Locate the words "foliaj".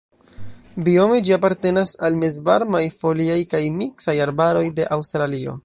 3.03-3.37